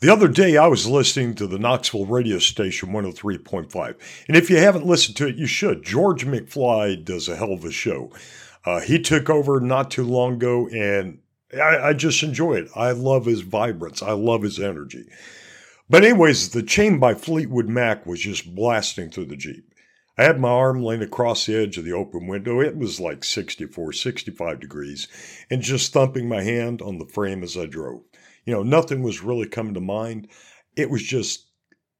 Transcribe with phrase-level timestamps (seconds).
[0.00, 3.96] The other day, I was listening to the Knoxville radio station 103.5.
[4.28, 5.82] And if you haven't listened to it, you should.
[5.82, 8.10] George McFly does a hell of a show.
[8.64, 11.18] Uh, he took over not too long ago, and
[11.52, 12.70] I, I just enjoy it.
[12.74, 15.04] I love his vibrance, I love his energy.
[15.90, 19.70] But, anyways, the chain by Fleetwood Mac was just blasting through the Jeep.
[20.16, 22.62] I had my arm laying across the edge of the open window.
[22.62, 25.08] It was like 64, 65 degrees,
[25.50, 28.00] and just thumping my hand on the frame as I drove.
[28.44, 30.28] You know, nothing was really coming to mind.
[30.76, 31.46] It was just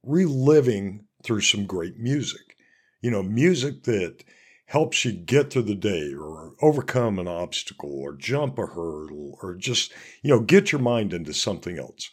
[0.02, 2.56] reliving through some great music.
[3.02, 4.24] You know, music that
[4.66, 9.56] helps you get through the day or overcome an obstacle or jump a hurdle or
[9.56, 9.92] just,
[10.22, 12.10] you know, get your mind into something else.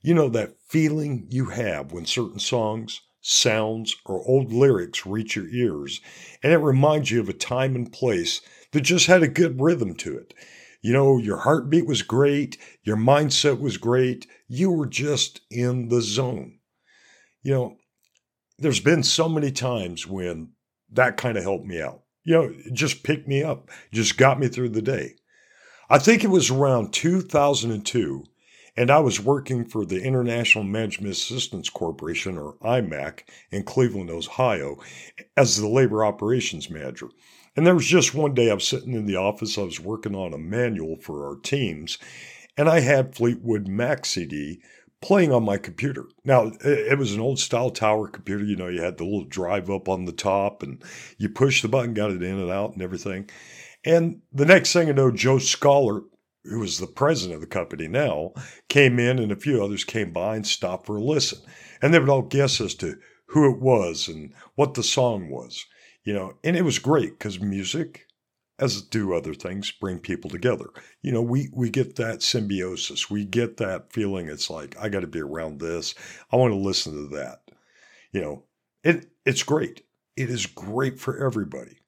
[0.00, 5.48] You know, that feeling you have when certain songs, sounds, or old lyrics reach your
[5.48, 6.00] ears,
[6.42, 8.40] and it reminds you of a time and place
[8.72, 10.34] that just had a good rhythm to it.
[10.80, 16.00] You know, your heartbeat was great, your mindset was great, you were just in the
[16.00, 16.58] zone.
[17.42, 17.76] You know,
[18.58, 20.52] there's been so many times when
[20.92, 22.02] that kind of helped me out.
[22.24, 25.14] You know, just picked me up, just got me through the day.
[25.90, 28.24] I think it was around 2002,
[28.76, 33.20] and I was working for the International Management Assistance Corporation, or IMAC,
[33.50, 34.76] in Cleveland, Ohio,
[35.36, 37.08] as the labor operations manager.
[37.58, 40.14] And there was just one day I was sitting in the office, I was working
[40.14, 41.98] on a manual for our teams,
[42.56, 44.60] and I had Fleetwood Mac CD
[45.00, 46.04] playing on my computer.
[46.24, 48.44] Now, it was an old style tower computer.
[48.44, 50.80] You know, you had the little drive up on the top, and
[51.16, 53.28] you push the button, got it in and out, and everything.
[53.84, 56.02] And the next thing I know, Joe Scholar,
[56.44, 58.34] who was the president of the company now,
[58.68, 61.40] came in, and a few others came by and stopped for a listen.
[61.82, 62.98] And they would all guess as to
[63.30, 65.66] who it was and what the song was
[66.04, 68.06] you know, and it was great because music,
[68.58, 70.70] as do other things, bring people together.
[71.02, 73.10] You know, we we get that symbiosis.
[73.10, 74.28] We get that feeling.
[74.28, 75.94] It's like I got to be around this.
[76.32, 77.40] I want to listen to that.
[78.12, 78.44] You know,
[78.82, 79.82] it it's great.
[80.16, 81.78] It is great for everybody.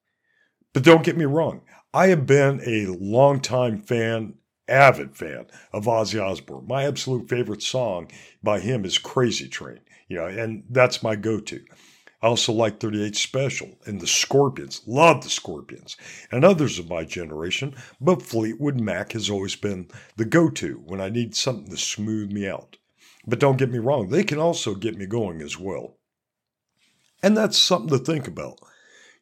[0.72, 1.62] But don't get me wrong.
[1.92, 4.34] I have been a longtime fan,
[4.68, 6.66] avid fan of Ozzy Osbourne.
[6.68, 8.08] My absolute favorite song
[8.42, 9.80] by him is Crazy Train.
[10.08, 11.64] You know, and that's my go-to.
[12.22, 14.82] I also like 38 Special and the Scorpions.
[14.86, 15.96] Love the Scorpions
[16.30, 21.00] and others of my generation, but Fleetwood Mac has always been the go to when
[21.00, 22.76] I need something to smooth me out.
[23.26, 25.96] But don't get me wrong, they can also get me going as well.
[27.22, 28.58] And that's something to think about.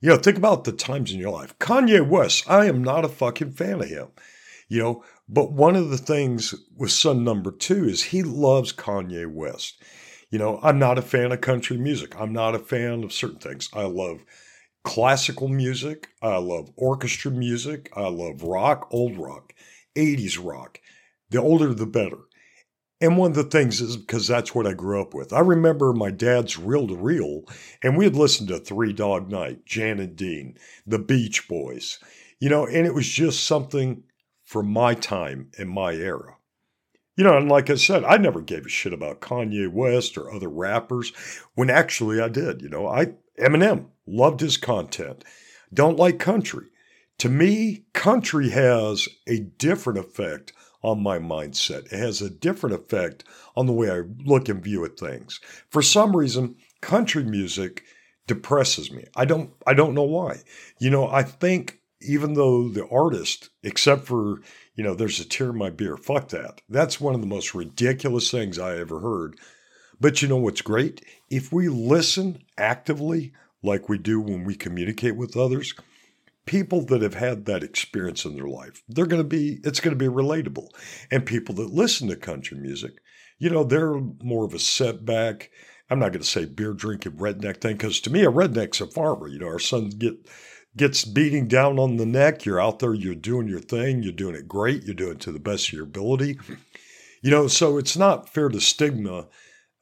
[0.00, 1.59] You know, think about the times in your life.
[1.59, 4.09] Kanye West, I am not a fucking fan of him.
[4.69, 9.26] You know, but one of the things with son number two is he loves Kanye
[9.26, 9.82] West.
[10.31, 12.19] You know, I'm not a fan of country music.
[12.19, 13.69] I'm not a fan of certain things.
[13.72, 14.25] I love
[14.84, 16.09] classical music.
[16.22, 17.91] I love orchestra music.
[17.97, 19.55] I love rock, old rock,
[19.97, 20.81] 80s rock.
[21.31, 22.19] The older, the better.
[23.00, 25.33] And one of the things is because that's what I grew up with.
[25.33, 27.45] I remember my dad's reel to reel,
[27.83, 32.00] and we had listened to Three Dog Night, Jan and Dean, the Beach Boys,
[32.41, 34.03] you know, and it was just something
[34.45, 36.38] from my time and my era.
[37.18, 40.32] You know, and like I said, I never gave a shit about Kanye West or
[40.32, 41.12] other rappers
[41.56, 42.62] when actually I did.
[42.62, 43.06] You know, I
[43.36, 45.24] Eminem loved his content.
[45.74, 46.66] Don't like country.
[47.18, 50.52] To me, country has a different effect
[50.84, 51.92] on my mindset.
[51.92, 53.24] It has a different effect
[53.56, 55.40] on the way I look and view at things.
[55.70, 57.82] For some reason, country music
[58.28, 59.06] depresses me.
[59.16, 60.42] I don't I don't know why.
[60.78, 64.40] You know, I think even though the artist, except for
[64.78, 65.97] you know, there's a tear in my beer.
[65.97, 66.61] Fuck that.
[66.69, 69.37] That's one of the most ridiculous things I ever heard.
[70.00, 71.05] But you know what's great?
[71.28, 75.75] If we listen actively, like we do when we communicate with others,
[76.47, 79.99] people that have had that experience in their life, they're going to be, it's going
[79.99, 80.69] to be relatable.
[81.10, 82.93] And people that listen to country music,
[83.41, 85.50] you know, they're more of a setback.
[85.91, 88.87] I'm not going to say beer drinking redneck thing because to me, a redneck's a
[88.87, 89.27] farmer.
[89.27, 90.28] You know, our sons get
[90.78, 92.44] gets beating down on the neck.
[92.44, 95.33] You're out there, you're doing your thing, you're doing it great, you're doing it to
[95.33, 96.39] the best of your ability.
[97.22, 99.27] You know, so it's not fair to stigma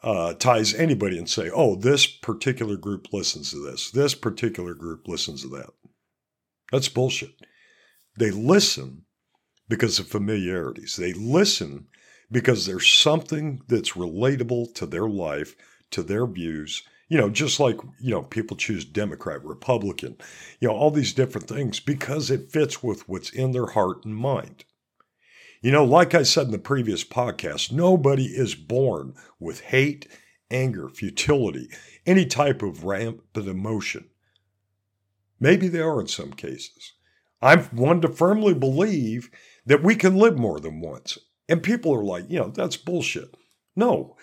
[0.03, 5.07] uh, ties anybody and say, oh, this particular group listens to this, this particular group
[5.07, 5.71] listens to that.
[6.73, 7.35] That's bullshit.
[8.19, 9.03] They listen
[9.69, 10.97] because of familiarities.
[10.97, 11.89] They listen
[12.31, 15.55] because there's something that's relatable to their life,
[15.91, 20.17] to their views, you know, just like, you know, people choose Democrat, Republican,
[20.61, 24.17] you know, all these different things because it fits with what's in their heart and
[24.17, 24.65] mind.
[25.63, 30.07] You know, like I said in the previous podcast, nobody is born with hate,
[30.51, 31.69] anger, futility,
[32.05, 34.09] any type of rampant emotion.
[35.39, 36.93] Maybe they are in some cases.
[37.43, 39.31] I'm one to firmly believe
[39.67, 41.19] that we can live more than once.
[41.49, 43.37] And people are like, you know, that's bullshit.
[43.75, 44.17] No,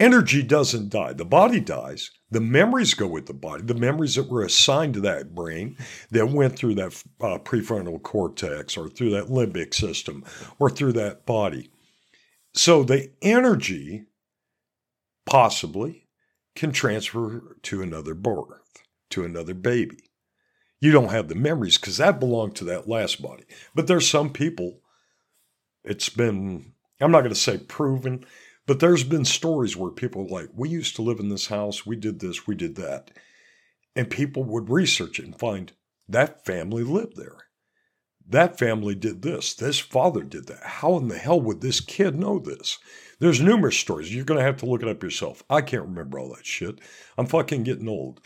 [0.00, 1.12] energy doesn't die.
[1.12, 2.10] The body dies.
[2.30, 3.62] The memories go with the body.
[3.62, 5.76] The memories that were assigned to that brain
[6.10, 10.24] that went through that uh, prefrontal cortex or through that limbic system
[10.58, 11.70] or through that body.
[12.54, 14.06] So the energy
[15.26, 16.08] possibly
[16.54, 19.98] can transfer to another birth, to another baby.
[20.80, 23.44] You don't have the memories because that belonged to that last body.
[23.74, 24.80] But there's some people,
[25.84, 28.24] it's been, I'm not going to say proven,
[28.68, 31.86] but there's been stories where people are like, we used to live in this house,
[31.86, 33.10] we did this, we did that.
[33.96, 35.72] And people would research it and find
[36.06, 37.38] that family lived there.
[38.28, 39.54] That family did this.
[39.54, 40.62] This father did that.
[40.62, 42.78] How in the hell would this kid know this?
[43.20, 44.14] There's numerous stories.
[44.14, 45.42] You're going to have to look it up yourself.
[45.48, 46.78] I can't remember all that shit.
[47.16, 48.20] I'm fucking getting old.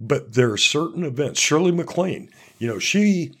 [0.00, 1.38] But there are certain events.
[1.38, 3.32] Shirley MacLaine, you know, she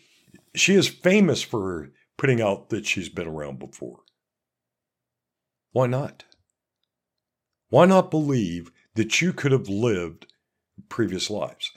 [0.54, 4.02] she is famous for putting out that she's been around before.
[5.72, 6.24] Why not?
[7.74, 10.28] Why not believe that you could have lived
[10.88, 11.72] previous lives?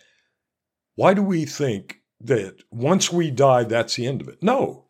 [0.94, 4.44] Why do we think that once we die, that's the end of it?
[4.44, 4.86] No.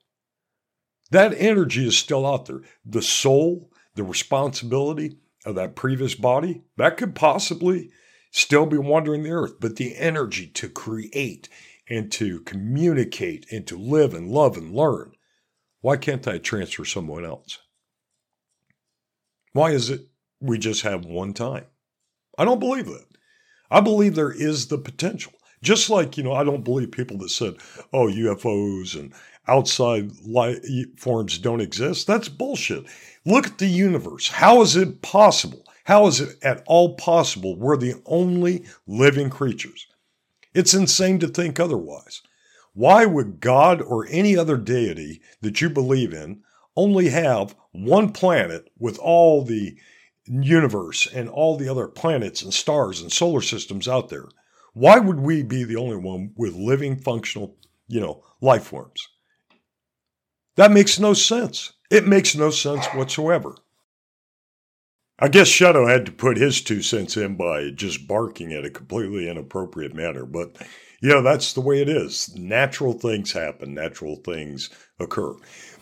[1.12, 2.59] That energy is still out there.
[2.86, 5.15] The soul, the responsibility
[5.45, 7.89] of that previous body, that could possibly
[8.31, 11.48] still be wandering the earth, but the energy to create
[11.89, 15.13] and to communicate and to live and love and learn,
[15.80, 17.59] why can't that transfer someone else?
[19.54, 20.01] Why is it
[20.39, 21.66] we just have one time?
[22.38, 23.06] I don't believe that.
[23.69, 25.34] I believe there is the potential.
[25.62, 27.56] Just like, you know, I don't believe people that said,
[27.92, 29.12] oh, UFOs and
[29.48, 30.60] outside life
[30.98, 32.06] forms don't exist.
[32.06, 32.86] That's bullshit.
[33.25, 34.28] Look at the universe.
[34.28, 39.88] How is it possible how is it at all possible we're the only living creatures?
[40.54, 42.22] It's insane to think otherwise.
[42.74, 46.44] Why would God or any other deity that you believe in
[46.75, 49.78] only have one planet with all the
[50.28, 54.26] universe and all the other planets and stars and solar systems out there?
[54.74, 57.58] Why would we be the only one with living, functional,
[57.88, 59.08] you know, life forms?
[60.56, 61.74] That makes no sense.
[61.90, 63.56] It makes no sense whatsoever.
[65.20, 68.70] I guess Shadow had to put his two cents in by just barking at a
[68.70, 70.26] completely inappropriate manner.
[70.26, 70.58] But,
[71.02, 72.36] you know, that's the way it is.
[72.36, 74.70] Natural things happen, natural things
[75.00, 75.34] occur.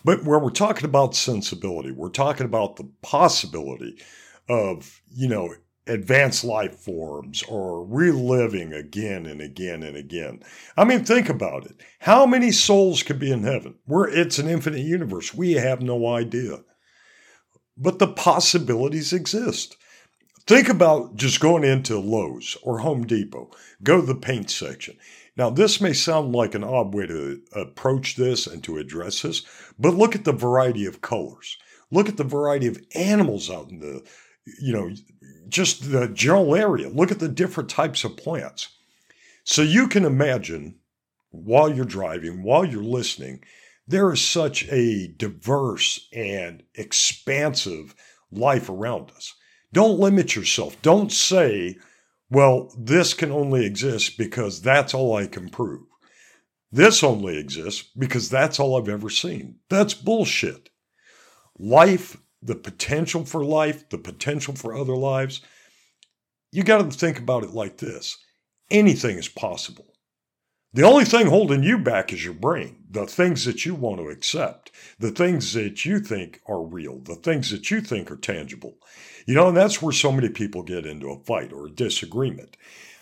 [0.04, 4.00] But where we're talking about sensibility, we're talking about the possibility
[4.48, 5.54] of, you know,
[5.86, 10.42] advanced life forms or reliving again and again and again.
[10.76, 11.80] I mean, think about it.
[12.00, 13.76] How many souls could be in heaven?
[13.84, 15.32] Where it's an infinite universe.
[15.32, 16.60] We have no idea
[17.76, 19.76] but the possibilities exist.
[20.46, 23.50] Think about just going into Lowe's or Home Depot,
[23.82, 24.96] go to the paint section.
[25.36, 29.42] Now, this may sound like an odd way to approach this and to address this,
[29.78, 31.58] but look at the variety of colors.
[31.90, 34.02] Look at the variety of animals out in the,
[34.60, 34.90] you know,
[35.48, 36.88] just the general area.
[36.88, 38.68] Look at the different types of plants.
[39.44, 40.76] So you can imagine
[41.30, 43.44] while you're driving, while you're listening,
[43.86, 47.94] there is such a diverse and expansive
[48.32, 49.34] life around us.
[49.72, 50.80] Don't limit yourself.
[50.82, 51.76] Don't say,
[52.30, 55.86] well, this can only exist because that's all I can prove.
[56.72, 59.60] This only exists because that's all I've ever seen.
[59.68, 60.68] That's bullshit.
[61.58, 62.16] Life,
[62.46, 65.40] the potential for life, the potential for other lives,
[66.52, 68.16] you got to think about it like this
[68.70, 69.86] anything is possible.
[70.72, 74.08] The only thing holding you back is your brain, the things that you want to
[74.08, 78.74] accept, the things that you think are real, the things that you think are tangible.
[79.26, 82.56] You know, and that's where so many people get into a fight or a disagreement.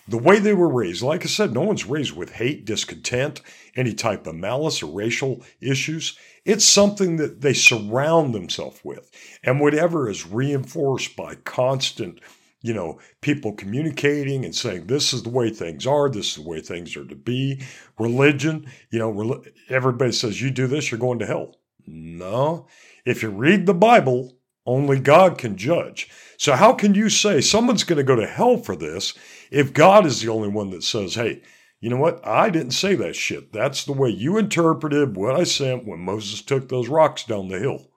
[0.07, 3.41] The way they were raised, like I said, no one's raised with hate, discontent,
[3.75, 6.17] any type of malice or racial issues.
[6.43, 9.09] It's something that they surround themselves with.
[9.43, 12.19] And whatever is reinforced by constant
[12.65, 16.49] you know, people communicating and saying this is the way things are, this is the
[16.49, 17.61] way things are to be.
[17.99, 21.57] Religion, you know, everybody says you do this, you're going to hell.
[21.85, 22.65] No.
[23.05, 26.09] If you read the Bible, only God can judge.
[26.37, 29.13] So how can you say someone's going to go to hell for this
[29.51, 31.41] if God is the only one that says, hey,
[31.79, 32.25] you know what?
[32.25, 33.51] I didn't say that shit.
[33.51, 37.59] That's the way you interpreted what I sent when Moses took those rocks down the
[37.59, 37.91] hill,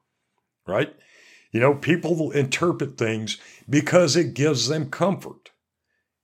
[0.66, 0.94] right?
[1.52, 3.38] You know, people interpret things
[3.68, 5.52] because it gives them comfort.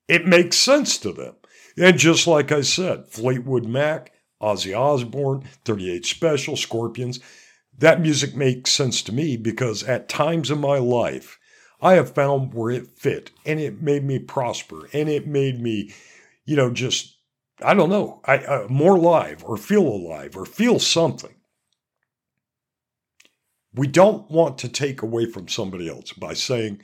[0.08, 1.36] It makes sense to them.
[1.78, 4.12] And just like I said, Fleetwood Mac,
[4.42, 7.20] Ozzy Osbourne, 38 Special, Scorpions,
[7.78, 11.38] that music makes sense to me because at times in my life,
[11.84, 15.92] I have found where it fit and it made me prosper and it made me,
[16.46, 17.18] you know, just,
[17.62, 21.34] I don't know, I, uh, more alive or feel alive or feel something.
[23.74, 26.80] We don't want to take away from somebody else by saying,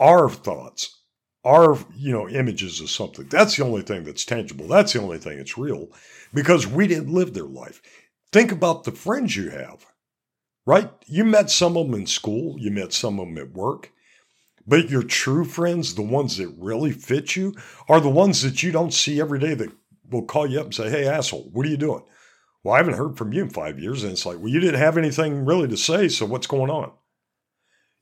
[0.00, 1.02] our thoughts,
[1.44, 3.26] our you know images of something.
[3.28, 4.66] That's the only thing that's tangible.
[4.66, 5.88] That's the only thing that's real
[6.32, 7.82] because we didn't live their life.
[8.32, 9.86] Think about the friends you have,
[10.70, 10.88] right?
[11.06, 13.90] You met some of them in school, you met some of them at work.
[14.68, 17.56] But your true friends, the ones that really fit you,
[17.88, 19.72] are the ones that you don't see every day that
[20.10, 22.04] will call you up and say, Hey, asshole, what are you doing?
[22.62, 24.04] Well, I haven't heard from you in five years.
[24.04, 26.06] And it's like, Well, you didn't have anything really to say.
[26.06, 26.92] So what's going on?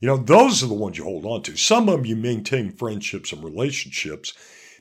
[0.00, 1.56] You know, those are the ones you hold on to.
[1.56, 4.34] Some of them you maintain friendships and relationships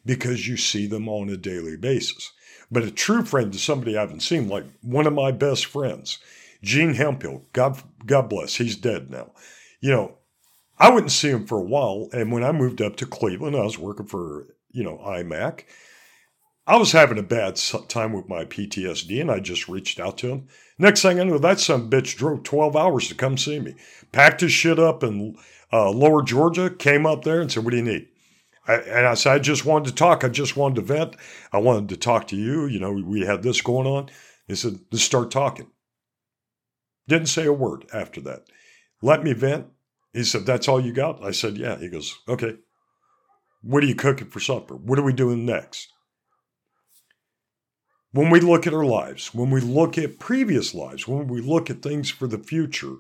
[0.06, 2.34] because you see them on a daily basis.
[2.70, 6.20] But a true friend is somebody I haven't seen, like one of my best friends,
[6.62, 7.46] Gene Hemphill.
[7.54, 8.56] God, God bless.
[8.56, 9.32] He's dead now.
[9.80, 10.18] You know,
[10.80, 12.10] I wouldn't see him for a while.
[12.12, 15.64] And when I moved up to Cleveland, I was working for, you know, IMAC.
[16.68, 17.56] I was having a bad
[17.88, 20.48] time with my PTSD and I just reached out to him.
[20.78, 23.76] Next thing I know, that some bitch drove 12 hours to come see me.
[24.12, 25.38] Packed his shit up in
[25.72, 28.10] uh, lower Georgia, came up there and said, What do you need?
[28.68, 30.24] I, and I said, I just wanted to talk.
[30.24, 31.16] I just wanted to vent.
[31.54, 32.66] I wanted to talk to you.
[32.68, 34.10] You know, we had this going on.
[34.48, 35.68] He said, Let's start talking.
[37.08, 38.44] Didn't say a word after that.
[39.02, 39.68] Let me vent.
[40.14, 41.24] He said, That's all you got?
[41.24, 41.78] I said, Yeah.
[41.78, 42.58] He goes, Okay.
[43.62, 44.76] What are you cooking for supper?
[44.76, 45.92] What are we doing next?
[48.12, 51.70] When we look at our lives, when we look at previous lives, when we look
[51.70, 52.96] at things for the future,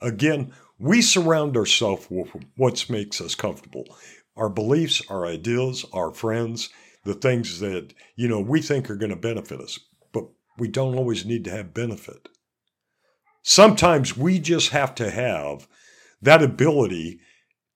[0.00, 3.84] again, we surround ourselves with what makes us comfortable.
[4.36, 6.70] Our beliefs, our ideals, our friends,
[7.04, 9.78] the things that, you know, we think are going to benefit us,
[10.12, 10.24] but
[10.58, 12.28] we don't always need to have benefit.
[13.46, 15.68] Sometimes we just have to have
[16.22, 17.20] that ability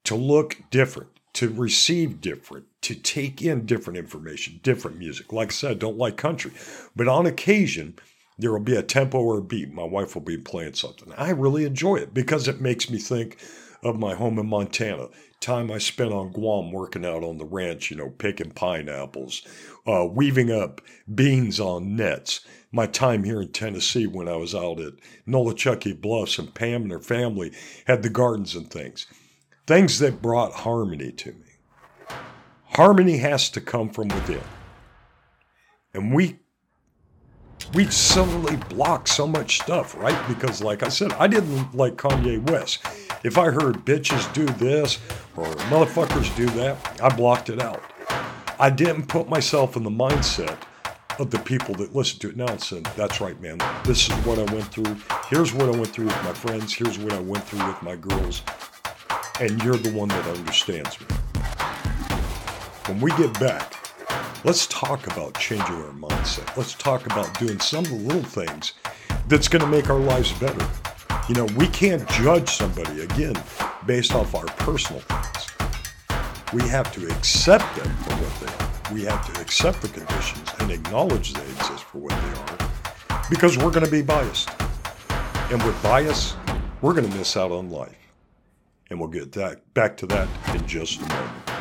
[0.05, 5.31] to look different, to receive different, to take in different information, different music.
[5.31, 6.53] Like I said, I don't like country,
[6.97, 7.99] but on occasion,
[8.39, 9.71] there will be a tempo or a beat.
[9.71, 11.13] My wife will be playing something.
[11.19, 13.37] I really enjoy it because it makes me think
[13.83, 15.09] of my home in Montana,
[15.41, 19.43] time I spent on Guam working out on the ranch, you know, picking pineapples,
[19.87, 20.81] uh, weaving up
[21.15, 24.95] beans on nets, my time here in Tennessee when I was out at
[25.27, 27.53] Nolichucky Bluffs and Pam and her family
[27.87, 29.07] had the gardens and things.
[29.67, 32.17] Things that brought harmony to me.
[32.73, 34.43] Harmony has to come from within.
[35.95, 36.39] And we
[37.75, 40.29] we suddenly block so much stuff, right?
[40.29, 42.79] Because like I said, I didn't like Kanye West.
[43.25, 44.99] If I heard bitches do this
[45.37, 47.83] or motherfuckers do that, I blocked it out.
[48.61, 50.57] I didn't put myself in the mindset
[51.19, 53.59] of the people that listen to it now and said, uh, that's right, man.
[53.85, 54.97] This is what I went through.
[55.29, 56.73] Here's what I went through with my friends.
[56.73, 58.43] Here's what I went through with my girls.
[59.41, 61.07] And you're the one that understands me.
[62.87, 63.75] When we get back,
[64.45, 66.57] let's talk about changing our mindset.
[66.57, 68.75] Let's talk about doing some of the little things
[69.27, 70.67] that's going to make our lives better.
[71.29, 73.35] You know, we can't judge somebody, again,
[73.87, 75.47] based off our personal things.
[76.53, 80.49] We have to accept them for what they are we have to accept the conditions
[80.61, 82.71] and acknowledge they exist for what they are
[83.31, 84.51] because we're going to be biased.
[85.51, 86.35] And with bias,
[86.81, 87.97] we're going to miss out on life.
[88.91, 91.58] And we'll get that, back to that in just a moment.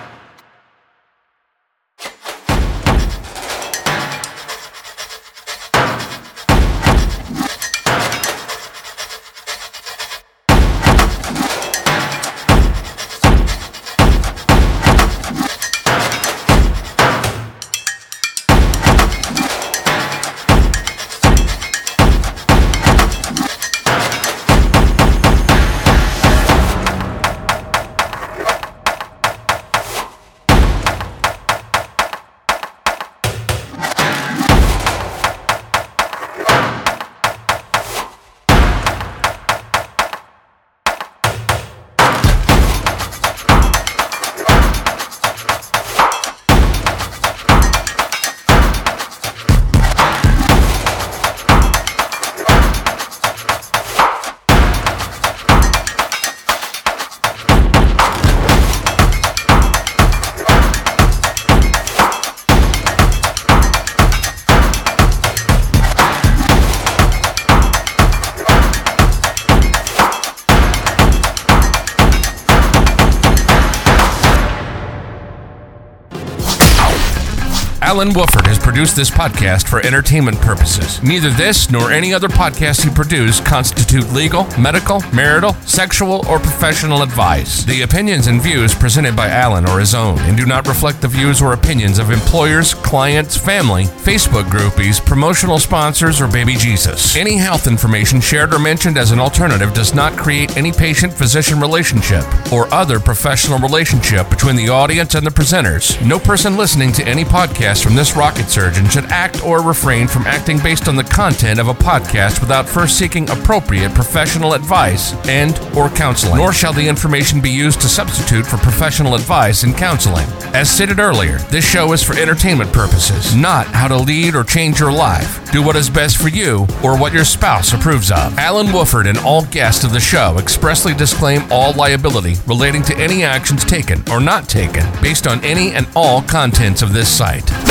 [77.88, 81.01] Alan Wolford has produced this podcast for entertainment purposes.
[81.01, 87.01] Neither this nor any other podcast he produced constitute legal, medical, marital, sexual, or professional
[87.01, 87.63] advice.
[87.63, 91.08] The opinions and views presented by Alan are his own and do not reflect the
[91.08, 97.15] views or opinions of employers, clients, family, Facebook groupies, promotional sponsors, or baby Jesus.
[97.15, 101.62] Any health information shared or mentioned as an alternative does not create any patient physician
[101.62, 106.06] relationship or other professional relationship between the audience and the presenters.
[106.06, 110.25] No person listening to any podcast from this rocket surgeon should act or refrain from
[110.25, 115.60] acting based on the content of a podcast without first seeking appropriate professional advice and
[115.75, 116.38] or counseling.
[116.38, 120.25] Nor shall the information be used to substitute for professional advice and counseling.
[120.53, 124.79] As stated earlier, this show is for entertainment purposes, not how to lead or change
[124.79, 125.51] your life.
[125.51, 128.38] Do what is best for you or what your spouse approves of.
[128.38, 133.24] Alan Wolford and all guests of the show expressly disclaim all liability relating to any
[133.24, 137.66] actions taken or not taken based on any and all contents of this site.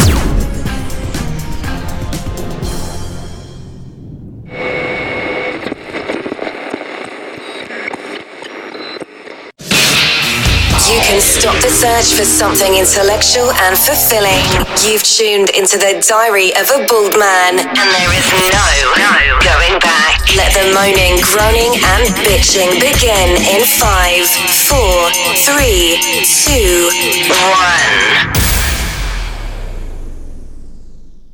[11.47, 14.43] Stop the search for something intellectual and fulfilling.
[14.83, 18.67] You've tuned into the diary of a bald man, and there is no,
[18.99, 19.15] no
[19.47, 20.27] going back.
[20.35, 24.27] Let the moaning, groaning, and bitching begin in five,
[24.67, 25.07] four,
[25.47, 26.91] three, two,
[27.31, 28.35] one.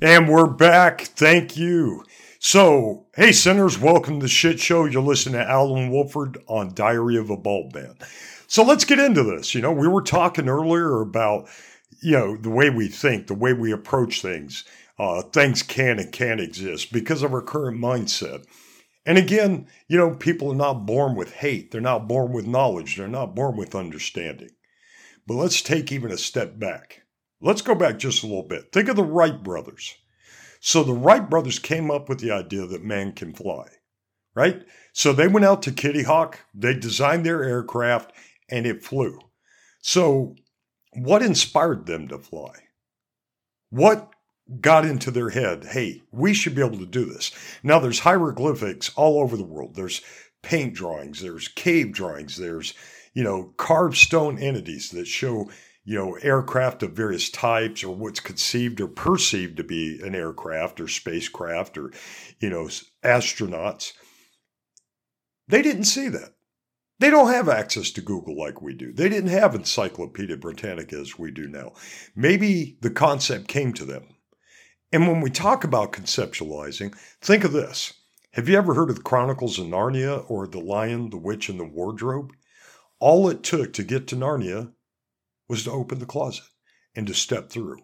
[0.02, 1.00] And we're back.
[1.00, 2.04] Thank you.
[2.38, 4.84] So, hey, sinners, welcome to shit show.
[4.84, 7.96] You're listening to Alan Wolford on Diary of a Bald Man.
[8.52, 9.54] So let's get into this.
[9.54, 11.48] You know, we were talking earlier about,
[12.02, 14.64] you know, the way we think, the way we approach things.
[14.98, 18.44] Uh, things can and can't exist because of our current mindset.
[19.06, 21.70] And again, you know, people are not born with hate.
[21.70, 22.96] They're not born with knowledge.
[22.96, 24.50] They're not born with understanding.
[25.26, 27.04] But let's take even a step back.
[27.40, 28.70] Let's go back just a little bit.
[28.70, 29.94] Think of the Wright brothers.
[30.60, 33.68] So the Wright brothers came up with the idea that man can fly,
[34.34, 34.62] right?
[34.92, 38.12] So they went out to Kitty Hawk, they designed their aircraft,
[38.50, 39.18] and it flew.
[39.80, 40.36] So,
[40.94, 42.54] what inspired them to fly?
[43.70, 44.12] What
[44.60, 47.30] got into their head, hey, we should be able to do this?
[47.62, 49.74] Now, there's hieroglyphics all over the world.
[49.74, 50.02] There's
[50.42, 52.74] paint drawings, there's cave drawings, there's,
[53.14, 55.50] you know, carved stone entities that show,
[55.84, 60.80] you know, aircraft of various types or what's conceived or perceived to be an aircraft
[60.80, 61.92] or spacecraft or,
[62.40, 62.68] you know,
[63.04, 63.92] astronauts.
[65.48, 66.31] They didn't see that.
[67.02, 68.92] They don't have access to Google like we do.
[68.92, 71.72] They didn't have Encyclopedia Britannica as we do now.
[72.14, 74.14] Maybe the concept came to them.
[74.92, 77.92] And when we talk about conceptualizing, think of this.
[78.34, 81.58] Have you ever heard of the Chronicles of Narnia or The Lion, the Witch, and
[81.58, 82.30] the Wardrobe?
[83.00, 84.72] All it took to get to Narnia
[85.48, 86.44] was to open the closet
[86.94, 87.78] and to step through.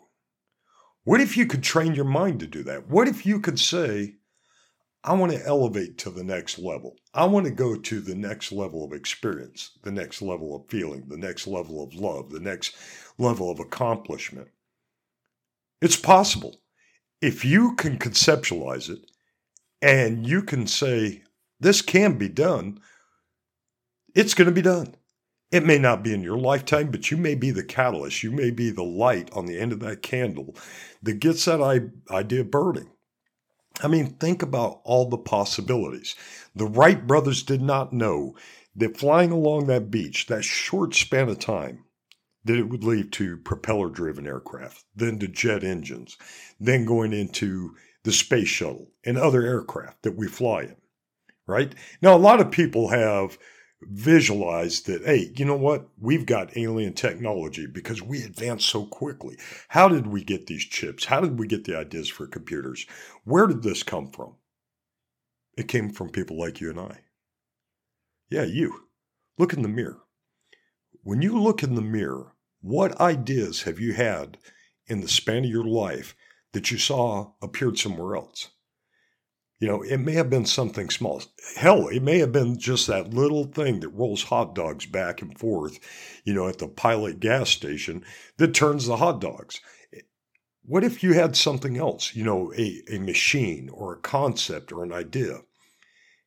[1.03, 2.89] What if you could train your mind to do that?
[2.89, 4.18] What if you could say,
[5.05, 6.97] I want to elevate to the next level.
[7.15, 11.05] I want to go to the next level of experience, the next level of feeling,
[11.09, 12.77] the next level of love, the next
[13.17, 14.49] level of accomplishment.
[15.81, 16.61] It's possible.
[17.21, 19.11] If you can conceptualize it
[19.81, 21.23] and you can say,
[21.61, 22.81] this can be done,
[24.15, 24.95] it's going to be done.
[25.51, 28.23] It may not be in your lifetime, but you may be the catalyst.
[28.23, 30.55] You may be the light on the end of that candle
[31.03, 31.61] that gets that
[32.11, 32.91] idea burning.
[33.83, 36.15] I mean, think about all the possibilities.
[36.55, 38.37] The Wright brothers did not know
[38.75, 41.85] that flying along that beach, that short span of time,
[42.45, 46.17] that it would lead to propeller driven aircraft, then to jet engines,
[46.59, 50.77] then going into the space shuttle and other aircraft that we fly in,
[51.47, 51.75] right?
[52.01, 53.39] Now, a lot of people have
[53.83, 55.89] visualize that, hey, you know what?
[56.01, 59.37] We've got alien technology because we advanced so quickly.
[59.69, 61.05] How did we get these chips?
[61.05, 62.87] How did we get the ideas for computers?
[63.25, 64.35] Where did this come from?
[65.57, 67.01] It came from people like you and I.
[68.31, 68.85] Yeah, you.
[69.39, 70.01] Look in the mirror.
[71.03, 74.39] When you look in the mirror, what ideas have you had
[74.87, 76.17] in the span of your life
[76.53, 78.51] that you saw appeared somewhere else?
[79.61, 81.23] You know, it may have been something small.
[81.57, 85.37] Hell, it may have been just that little thing that rolls hot dogs back and
[85.37, 85.81] forth,
[86.25, 88.05] you know, at the pilot gas station
[88.37, 89.61] that turns the hot dogs.
[90.65, 94.85] What if you had something else, you know, a, a machine or a concept or
[94.85, 95.41] an idea,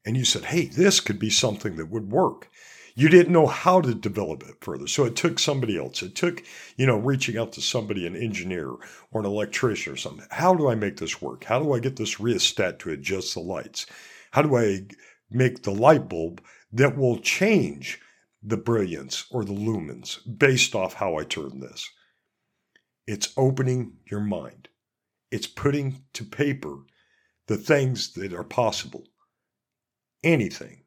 [0.05, 2.49] and you said, hey, this could be something that would work?
[2.95, 4.87] You didn't know how to develop it further.
[4.87, 6.01] So it took somebody else.
[6.01, 6.43] It took,
[6.77, 8.69] you know, reaching out to somebody, an engineer
[9.11, 10.27] or an electrician or something.
[10.31, 11.43] How do I make this work?
[11.45, 13.85] How do I get this rheostat to adjust the lights?
[14.31, 14.85] How do I
[15.29, 16.41] make the light bulb
[16.73, 17.99] that will change
[18.43, 21.89] the brilliance or the lumens based off how I turn this?
[23.07, 24.67] It's opening your mind.
[25.31, 26.79] It's putting to paper
[27.47, 29.03] the things that are possible.
[30.23, 30.83] Anything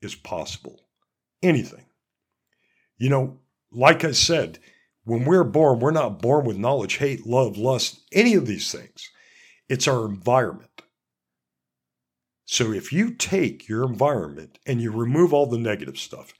[0.00, 0.85] is possible.
[1.42, 1.84] Anything.
[2.98, 3.38] You know,
[3.72, 4.58] like I said,
[5.04, 9.10] when we're born, we're not born with knowledge, hate, love, lust, any of these things.
[9.68, 10.82] It's our environment.
[12.44, 16.32] So if you take your environment and you remove all the negative stuff,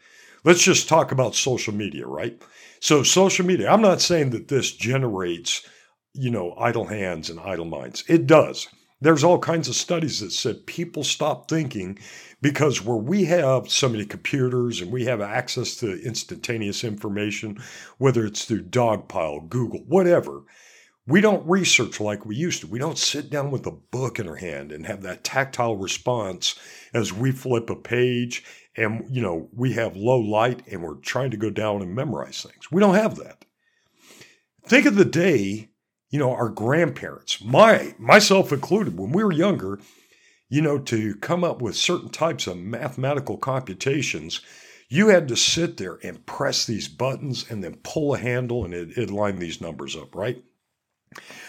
[0.45, 2.41] let's just talk about social media, right?
[2.81, 5.67] So social media, I'm not saying that this generates,
[6.15, 8.05] you know, idle hands and idle minds.
[8.09, 8.69] It does.
[9.01, 11.99] There's all kinds of studies that said people stop thinking
[12.41, 17.59] because where we have so many computers and we have access to instantaneous information,
[17.99, 20.45] whether it's through Dogpile, Google, whatever,
[21.07, 22.67] we don't research like we used to.
[22.67, 26.59] We don't sit down with a book in our hand and have that tactile response
[26.93, 28.45] as we flip a page
[28.77, 32.43] and you know we have low light and we're trying to go down and memorize
[32.43, 32.71] things.
[32.73, 33.45] We don't have that.
[34.65, 35.71] Think of the day,
[36.17, 39.79] you know, our grandparents, my myself included, when we were younger,
[40.49, 44.41] you know, to come up with certain types of mathematical computations,
[44.89, 48.73] you had to sit there and press these buttons and then pull a handle and
[48.73, 50.43] it, it line these numbers up, right?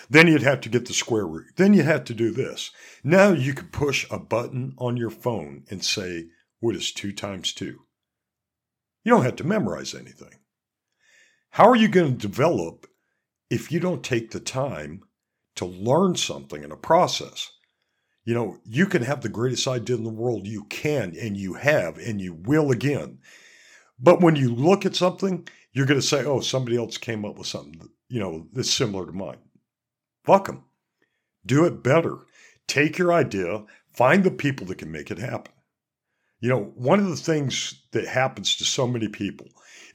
[0.09, 1.53] Then you'd have to get the square root.
[1.55, 2.71] Then you had to do this.
[3.05, 6.25] Now you could push a button on your phone and say,
[6.59, 7.83] What is two times two?
[9.05, 10.39] You don't have to memorize anything.
[11.51, 12.85] How are you going to develop
[13.49, 15.03] if you don't take the time
[15.55, 17.51] to learn something in a process?
[18.25, 20.47] You know, you can have the greatest idea in the world.
[20.47, 23.19] You can, and you have, and you will again.
[23.99, 27.37] But when you look at something, you're going to say, oh, somebody else came up
[27.37, 29.37] with something, you know, that's similar to mine.
[30.25, 30.65] Fuck them.
[31.45, 32.17] Do it better.
[32.67, 35.53] Take your idea, find the people that can make it happen.
[36.41, 39.47] You know, one of the things that happens to so many people,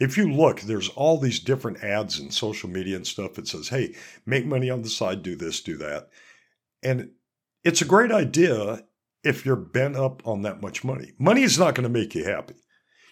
[0.02, 3.68] if you look, there's all these different ads in social media and stuff that says,
[3.68, 3.94] hey,
[4.26, 6.08] make money on the side, do this, do that.
[6.82, 7.10] And
[7.62, 8.82] it's a great idea
[9.22, 11.12] if you're bent up on that much money.
[11.20, 12.56] Money is not going to make you happy.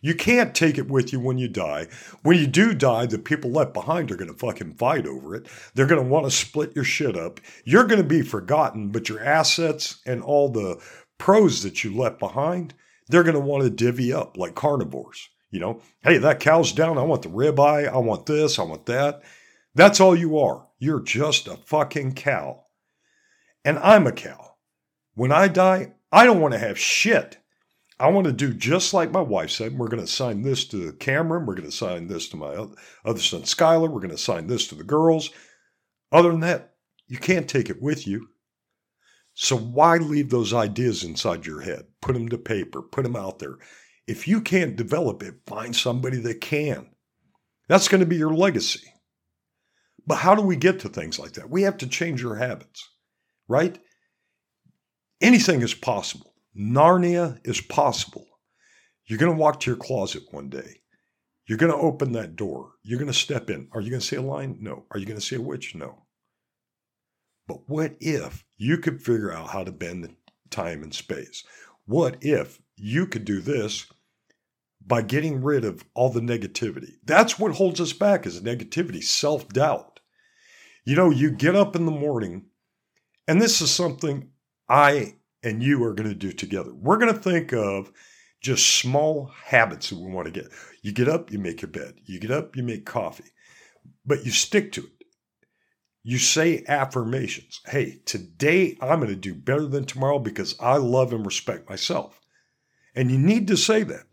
[0.02, 1.86] You can't take it with you when you die.
[2.22, 5.46] When you do die, the people left behind are going to fucking fight over it.
[5.74, 7.38] They're going to want to split your shit up.
[7.64, 10.82] You're going to be forgotten, but your assets and all the
[11.18, 12.74] pros that you left behind,
[13.06, 15.28] they're going to want to divvy up like carnivores.
[15.50, 16.96] You know, hey, that cow's down.
[16.96, 17.88] I want the ribeye.
[17.88, 18.58] I want this.
[18.58, 19.22] I want that.
[19.74, 20.66] That's all you are.
[20.78, 22.64] You're just a fucking cow.
[23.64, 24.54] And I'm a cow.
[25.14, 27.38] When I die, I don't want to have shit.
[27.98, 29.76] I want to do just like my wife said.
[29.76, 31.44] We're going to assign this to Cameron.
[31.44, 32.54] We're going to assign this to my
[33.04, 33.90] other son, Skylar.
[33.90, 35.30] We're going to assign this to the girls.
[36.10, 36.74] Other than that,
[37.08, 38.28] you can't take it with you.
[39.34, 41.84] So why leave those ideas inside your head?
[42.00, 43.56] Put them to paper, put them out there.
[44.10, 46.90] If you can't develop it, find somebody that can.
[47.68, 48.92] That's going to be your legacy.
[50.04, 51.48] But how do we get to things like that?
[51.48, 52.88] We have to change our habits,
[53.46, 53.78] right?
[55.20, 56.34] Anything is possible.
[56.58, 58.26] Narnia is possible.
[59.06, 60.80] You're going to walk to your closet one day.
[61.46, 62.72] You're going to open that door.
[62.82, 63.68] You're going to step in.
[63.70, 64.58] Are you going to see a lion?
[64.60, 64.86] No.
[64.90, 65.76] Are you going to see a witch?
[65.76, 66.02] No.
[67.46, 70.16] But what if you could figure out how to bend
[70.50, 71.44] time and space?
[71.86, 73.86] What if you could do this
[74.86, 76.94] by getting rid of all the negativity?
[77.04, 80.00] That's what holds us back is negativity, self-doubt.
[80.84, 82.46] You know, you get up in the morning,
[83.28, 84.30] and this is something
[84.68, 86.74] I and you are going to do together.
[86.74, 87.92] We're going to think of
[88.40, 90.50] just small habits that we want to get.
[90.82, 91.94] You get up, you make your bed.
[92.04, 93.30] You get up, you make coffee,
[94.04, 95.06] but you stick to it.
[96.02, 97.60] You say affirmations.
[97.66, 102.18] Hey, today I'm going to do better than tomorrow because I love and respect myself.
[102.94, 104.09] And you need to say that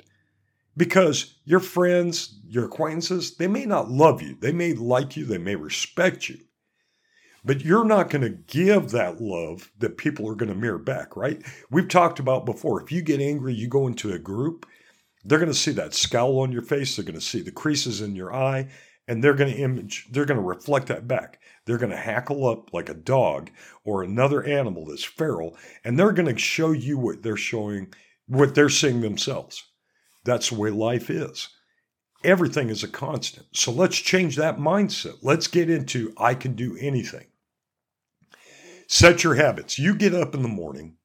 [0.77, 4.37] because your friends, your acquaintances, they may not love you.
[4.39, 5.25] They may like you.
[5.25, 6.37] They may respect you.
[7.43, 11.15] But you're not going to give that love that people are going to mirror back,
[11.15, 11.41] right?
[11.71, 12.81] We've talked about before.
[12.81, 14.65] If you get angry, you go into a group,
[15.23, 16.95] they're going to see that scowl on your face.
[16.95, 18.69] They're going to see the creases in your eye,
[19.07, 21.39] and they're going to image, they're going to reflect that back.
[21.65, 23.49] They're going to hackle up like a dog
[23.83, 27.93] or another animal that's feral, and they're going to show you what they're showing,
[28.27, 29.63] what they're seeing themselves.
[30.27, 31.47] That's the way life is.
[32.21, 33.45] Everything is a constant.
[33.53, 35.19] So let's change that mindset.
[35.21, 37.27] Let's get into I can do anything.
[38.87, 39.79] Set your habits.
[39.79, 40.97] You get up in the morning.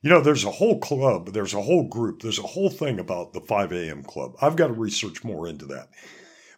[0.00, 3.34] You know, there's a whole club, there's a whole group, there's a whole thing about
[3.34, 4.02] the 5 a.m.
[4.02, 4.32] club.
[4.40, 5.90] I've got to research more into that.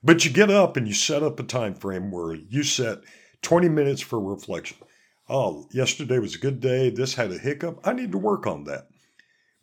[0.05, 2.99] But you get up and you set up a time frame where you set
[3.43, 4.77] 20 minutes for reflection.
[5.29, 6.89] Oh, yesterday was a good day.
[6.89, 7.81] This had a hiccup.
[7.83, 8.87] I need to work on that.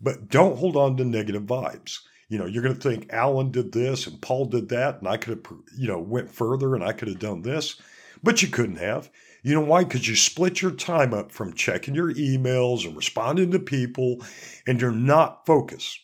[0.02, 3.72] But don't hold on to negative vibes you know, you're going to think Alan did
[3.72, 6.94] this and Paul did that, and I could have, you know, went further and I
[6.94, 7.76] could have done this.
[8.24, 9.10] but you couldn't have.
[9.42, 9.84] You know why?
[9.84, 14.24] Because you split your time up from checking your emails and responding to people,
[14.68, 16.00] and you're not focused.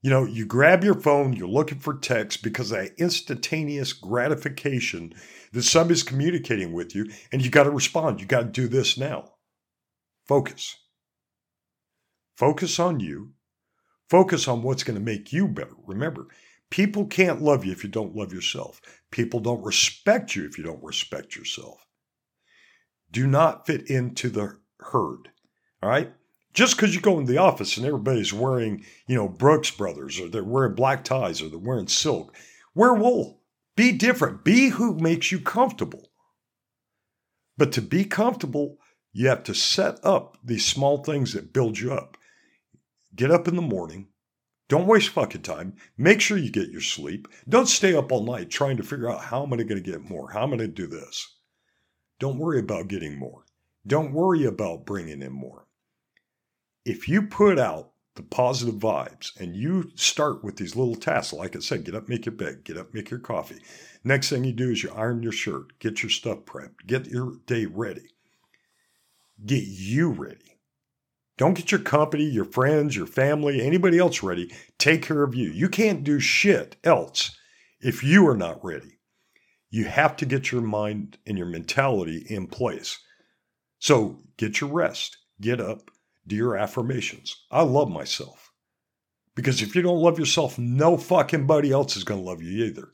[0.00, 5.12] You know, you grab your phone, you're looking for text because that instantaneous gratification
[5.52, 8.20] that somebody's communicating with you, and you got to respond.
[8.20, 9.32] You got to do this now.
[10.26, 10.76] Focus.
[12.36, 13.32] Focus on you.
[14.12, 15.72] Focus on what's going to make you better.
[15.86, 16.26] Remember,
[16.68, 18.78] people can't love you if you don't love yourself.
[19.10, 21.86] People don't respect you if you don't respect yourself.
[23.10, 25.30] Do not fit into the herd.
[25.82, 26.12] All right?
[26.52, 30.28] Just because you go in the office and everybody's wearing, you know, Brooks Brothers or
[30.28, 32.36] they're wearing black ties or they're wearing silk,
[32.74, 33.40] wear wool.
[33.76, 34.44] Be different.
[34.44, 36.10] Be who makes you comfortable.
[37.56, 38.76] But to be comfortable,
[39.14, 42.18] you have to set up these small things that build you up.
[43.14, 44.08] Get up in the morning.
[44.68, 45.74] Don't waste fucking time.
[45.98, 47.28] Make sure you get your sleep.
[47.48, 50.08] Don't stay up all night trying to figure out how am I going to get
[50.08, 50.30] more?
[50.30, 51.36] How am I going to do this?
[52.18, 53.44] Don't worry about getting more.
[53.86, 55.66] Don't worry about bringing in more.
[56.84, 61.56] If you put out the positive vibes and you start with these little tasks, like
[61.56, 63.60] I said, get up, make your bed, get up, make your coffee.
[64.04, 67.36] Next thing you do is you iron your shirt, get your stuff prepped, get your
[67.46, 68.08] day ready,
[69.44, 70.51] get you ready.
[71.42, 74.54] Don't get your company, your friends, your family, anybody else ready.
[74.78, 75.50] Take care of you.
[75.50, 77.36] You can't do shit else
[77.80, 79.00] if you are not ready.
[79.68, 82.96] You have to get your mind and your mentality in place.
[83.80, 85.90] So get your rest, get up,
[86.28, 87.34] do your affirmations.
[87.50, 88.52] I love myself.
[89.34, 92.66] Because if you don't love yourself, no fucking buddy else is going to love you
[92.66, 92.92] either.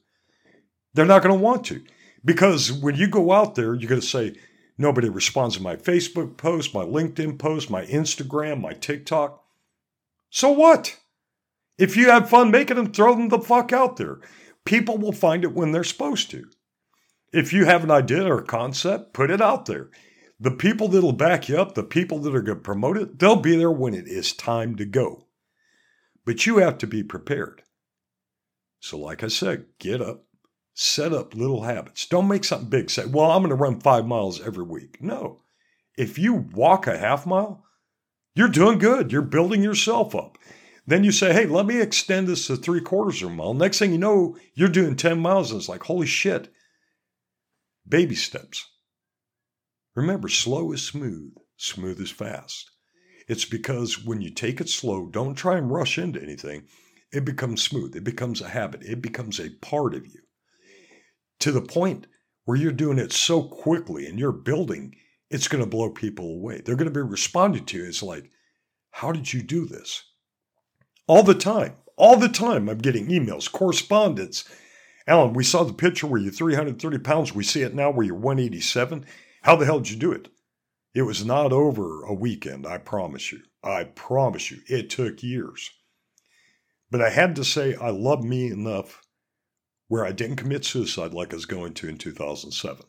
[0.95, 1.85] They're not going to want to.
[2.25, 4.37] Because when you go out there, you're going to say,
[4.79, 9.45] nobody responds to my Facebook post, my LinkedIn post, my Instagram, my TikTok.
[10.31, 10.97] So what?
[11.77, 14.21] If you have fun making them, throw them the fuck out there.
[14.65, 16.47] People will find it when they're supposed to.
[17.33, 19.91] If you have an idea or a concept, put it out there.
[20.41, 23.37] The people that'll back you up, the people that are going to promote it, they'll
[23.37, 25.27] be there when it is time to go.
[26.25, 27.63] But you have to be prepared.
[28.81, 30.25] So, like I said, get up,
[30.81, 32.07] set up little habits.
[32.07, 32.89] Don't make something big.
[32.89, 35.03] Say, well, I'm going to run five miles every week.
[35.03, 35.43] No.
[35.97, 37.65] If you walk a half mile,
[38.37, 39.11] you're doing good.
[39.11, 40.39] You're building yourself up.
[40.87, 43.55] Then you say, hey, let me extend this to three quarters of a mile.
[43.55, 45.51] Next thing you know, you're doing 10 miles.
[45.51, 46.49] And it's like, holy shit.
[47.87, 48.65] Baby steps.
[49.97, 52.71] Remember, slow is smooth, smooth is fast.
[53.27, 56.69] It's because when you take it slow, don't try and rush into anything,
[57.13, 57.97] it becomes smooth.
[57.97, 58.85] It becomes a habit.
[58.85, 60.21] It becomes a part of you
[61.41, 62.07] to the point
[62.45, 64.95] where you're doing it so quickly and you're building,
[65.31, 66.61] it's going to blow people away.
[66.61, 67.85] They're going to be responding to you.
[67.85, 68.31] It's like,
[68.91, 70.03] how did you do this?
[71.07, 74.45] All the time, all the time, I'm getting emails, correspondence.
[75.07, 77.35] Alan, we saw the picture where you're 330 pounds.
[77.35, 79.07] We see it now where you're 187.
[79.43, 80.29] How the hell did you do it?
[80.95, 83.41] It was not over a weekend, I promise you.
[83.63, 84.59] I promise you.
[84.67, 85.71] It took years.
[86.91, 89.03] But I had to say, I love me enough
[89.89, 92.83] where I didn't commit suicide like I was going to in 2007.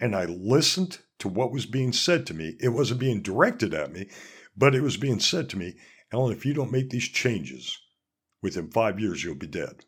[0.00, 2.56] And I listened to what was being said to me.
[2.60, 4.08] It wasn't being directed at me,
[4.56, 5.74] but it was being said to me
[6.12, 7.78] Alan, if you don't make these changes,
[8.42, 9.84] within five years, you'll be dead.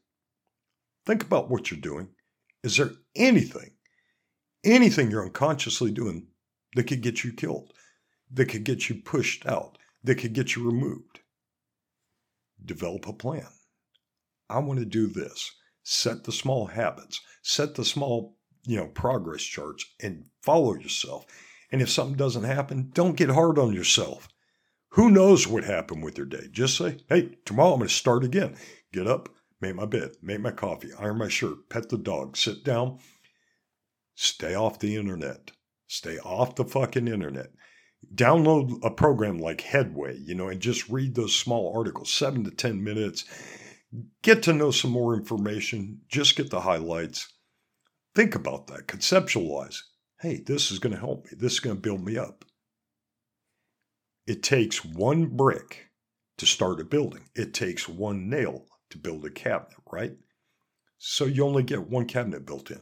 [1.05, 2.09] Think about what you're doing.
[2.63, 3.75] Is there anything
[4.65, 6.27] anything you're unconsciously doing
[6.75, 7.73] that could get you killed,
[8.33, 11.21] that could get you pushed out, that could get you removed.
[12.65, 13.49] Develop a plan.
[14.49, 15.51] I want to do this.
[15.85, 21.27] Set the small habits, set the small, you know, progress charts and follow yourself.
[21.71, 24.29] And if something doesn't happen, don't get hard on yourself.
[24.91, 26.49] Who knows what happened with your day?
[26.51, 28.57] Just say, hey, tomorrow I'm going to start again.
[28.93, 29.29] Get up,
[29.61, 32.99] make my bed, make my coffee, iron my shirt, pet the dog, sit down,
[34.15, 35.51] Stay off the internet.
[35.89, 37.51] Stay off the fucking internet.
[38.15, 42.51] Download a program like Headway, you know, and just read those small articles, seven to
[42.51, 43.25] 10 minutes.
[44.23, 46.01] Get to know some more information.
[46.09, 47.33] Just get the highlights.
[48.15, 48.87] Think about that.
[48.87, 49.77] Conceptualize.
[50.21, 51.33] Hey, this is going to help me.
[51.37, 52.45] This is going to build me up.
[54.27, 55.89] It takes one brick
[56.39, 60.17] to start a building, it takes one nail to build a cabinet, right?
[60.99, 62.81] So you only get one cabinet built in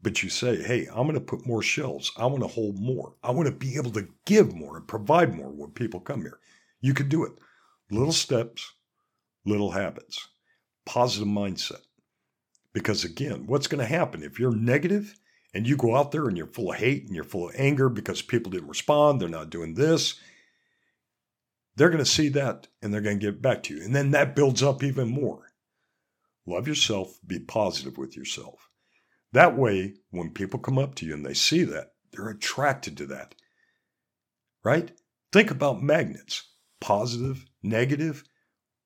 [0.00, 2.12] but you say, hey, I'm going to put more shelves.
[2.16, 3.14] I want to hold more.
[3.22, 6.38] I want to be able to give more and provide more when people come here.
[6.80, 7.32] You can do it.
[7.90, 8.72] Little steps,
[9.44, 10.28] little habits,
[10.84, 11.82] positive mindset.
[12.72, 15.14] Because again, what's going to happen if you're negative
[15.54, 17.88] and you go out there and you're full of hate and you're full of anger
[17.88, 20.14] because people didn't respond, they're not doing this,
[21.76, 23.82] they're going to see that and they're going to get back to you.
[23.82, 25.48] And then that builds up even more.
[26.46, 28.68] Love yourself, be positive with yourself.
[29.32, 33.06] That way, when people come up to you and they see that, they're attracted to
[33.06, 33.34] that.
[34.64, 34.92] Right?
[35.32, 36.44] Think about magnets
[36.82, 38.24] positive, negative.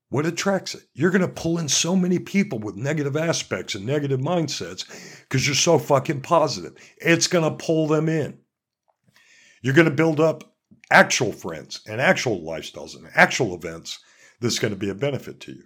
[0.08, 0.84] What attracts it?
[0.94, 4.84] You're going to pull in so many people with negative aspects and negative mindsets
[5.22, 6.74] because you're so fucking positive.
[6.98, 8.38] It's going to pull them in.
[9.62, 10.44] You're going to build up
[10.90, 13.98] actual friends and actual lifestyles and actual events
[14.40, 15.64] that's going to be a benefit to you.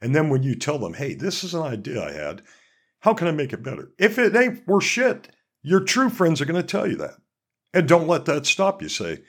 [0.00, 2.42] And then when you tell them, hey, this is an idea I had,
[3.00, 3.90] how can I make it better?
[3.98, 5.28] If it ain't worth shit,
[5.62, 7.16] your true friends are going to tell you that.
[7.74, 8.88] And don't let that stop you.
[8.88, 9.22] Say,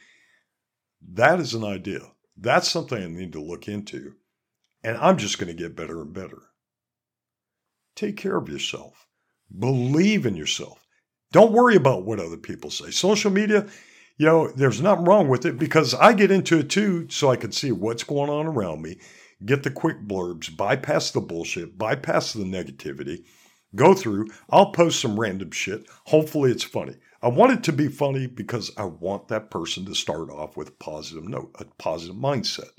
[1.13, 2.01] that is an idea.
[2.37, 4.13] That's something I need to look into.
[4.87, 6.43] And I'm just going to get better and better.
[7.97, 9.05] Take care of yourself.
[9.59, 10.87] Believe in yourself.
[11.33, 12.91] Don't worry about what other people say.
[12.91, 13.67] Social media,
[14.15, 17.35] you know, there's nothing wrong with it because I get into it too so I
[17.35, 18.97] can see what's going on around me,
[19.45, 23.25] get the quick blurbs, bypass the bullshit, bypass the negativity,
[23.75, 24.27] go through.
[24.49, 25.85] I'll post some random shit.
[26.05, 26.95] Hopefully it's funny.
[27.21, 30.69] I want it to be funny because I want that person to start off with
[30.69, 32.69] a positive note, a positive mindset.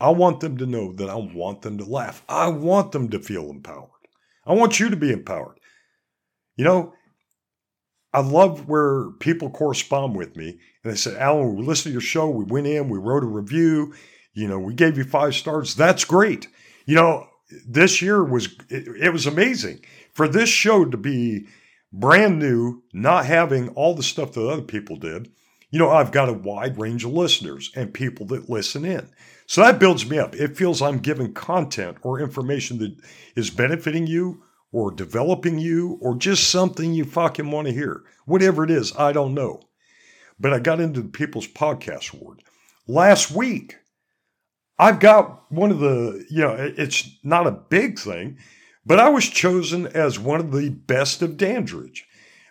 [0.00, 2.22] I want them to know that I want them to laugh.
[2.28, 3.90] I want them to feel empowered.
[4.46, 5.58] I want you to be empowered.
[6.56, 6.94] You know,
[8.12, 12.00] I love where people correspond with me and they said, Alan, we listened to your
[12.00, 12.28] show.
[12.28, 13.94] We went in, we wrote a review.
[14.34, 15.74] You know, we gave you five stars.
[15.74, 16.48] That's great.
[16.86, 17.28] You know,
[17.66, 19.80] this year was, it, it was amazing
[20.12, 21.46] for this show to be
[21.92, 25.30] brand new, not having all the stuff that other people did.
[25.74, 29.10] You know, I've got a wide range of listeners and people that listen in.
[29.46, 30.36] So that builds me up.
[30.36, 32.94] It feels I'm giving content or information that
[33.34, 38.04] is benefiting you or developing you or just something you fucking want to hear.
[38.24, 39.62] Whatever it is, I don't know.
[40.38, 42.44] But I got into the People's Podcast Award.
[42.86, 43.78] Last week,
[44.78, 48.38] I've got one of the, you know, it's not a big thing,
[48.86, 52.06] but I was chosen as one of the best of Dandridge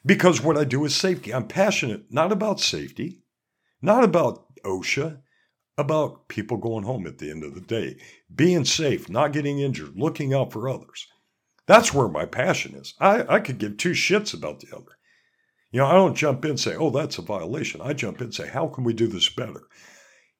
[0.05, 1.33] because what I do is safety.
[1.33, 3.23] I'm passionate not about safety,
[3.81, 5.19] not about OSHA,
[5.77, 7.97] about people going home at the end of the day,
[8.33, 11.07] being safe, not getting injured, looking out for others.
[11.65, 12.93] That's where my passion is.
[12.99, 14.97] I, I could give two shits about the other.
[15.71, 17.81] You know, I don't jump in and say, oh, that's a violation.
[17.81, 19.63] I jump in and say, how can we do this better?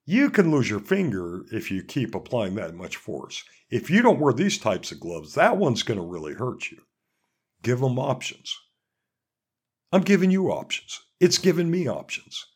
[0.06, 3.44] You can lose your finger if you keep applying that much force.
[3.70, 6.84] If you don't wear these types of gloves, that one's going to really hurt you.
[7.64, 8.56] Give them options.
[9.94, 11.02] I'm giving you options.
[11.20, 12.48] It's giving me options.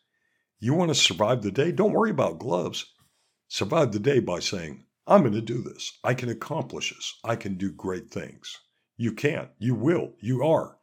[0.58, 1.70] You want to survive the day?
[1.70, 2.84] Don't worry about gloves.
[3.46, 6.00] Survive the day by saying, I'm going to do this.
[6.02, 7.14] I can accomplish this.
[7.22, 8.58] I can do great things.
[8.96, 9.50] You can't.
[9.60, 10.14] You will.
[10.18, 10.78] You are.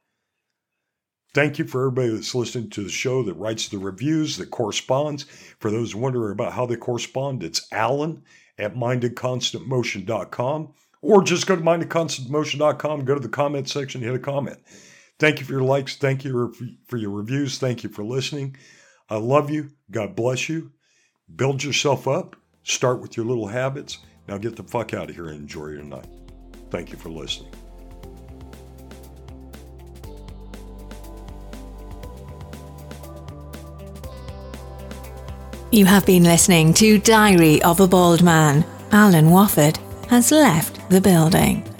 [1.34, 5.24] Thank you for everybody that's listening to the show that writes the reviews, that corresponds.
[5.60, 8.24] For those wondering about how they correspond, it's Alan
[8.58, 14.60] at mindedconstantmotion.com or just go to mindedconstantmotion.com, go to the comment section, hit a comment.
[15.20, 15.96] Thank you for your likes.
[15.96, 16.54] Thank you
[16.88, 17.58] for your reviews.
[17.58, 18.58] Thank you for listening.
[19.10, 19.72] I love you.
[19.92, 20.72] God bless you.
[21.34, 22.36] Build yourself up.
[22.64, 25.84] Start with your little habits now get the fuck out of here and enjoy your
[25.84, 26.08] night.
[26.70, 27.52] Thank you for listening.
[35.72, 38.66] You have been listening to Diary of a Bald Man.
[38.92, 41.75] Alan Wofford has left the building.